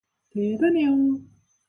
대단해요! 0.31 0.97